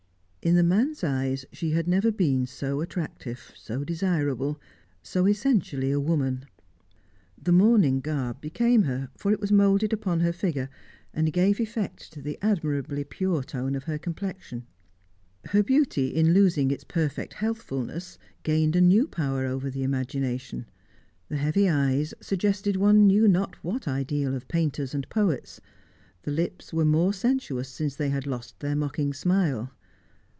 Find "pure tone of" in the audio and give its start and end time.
13.03-13.83